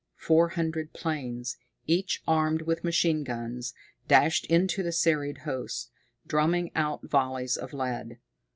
[0.17, 3.75] Four hundred planes, each armed with machine guns,
[4.07, 5.91] dashed into the serried hosts,
[6.25, 8.17] drumming out volleys of lead.